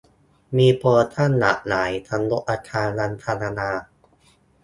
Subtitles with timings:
[0.57, 3.71] มีโปรโมชั่นหลากหลายทั้งลดราคาวันธรรมดา